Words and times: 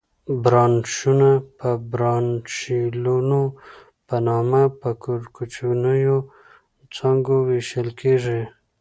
برانشونه 0.43 1.29
په 1.57 1.69
برانشیولونو 1.91 3.41
په 4.07 4.15
نامه 4.27 4.61
پر 4.79 4.93
کوچنیو 5.35 6.17
څانګو 6.95 7.35
وېشل 7.49 7.89
کېږي. 8.01 8.41